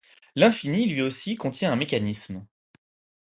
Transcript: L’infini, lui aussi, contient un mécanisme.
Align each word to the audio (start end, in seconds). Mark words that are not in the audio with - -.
L’infini, 0.35 0.87
lui 0.87 1.03
aussi, 1.03 1.35
contient 1.35 1.71
un 1.71 1.75
mécanisme. 1.75 2.43